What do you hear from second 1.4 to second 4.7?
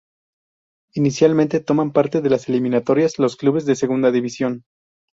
toman parte en las eliminatorias los clubes de Segunda División.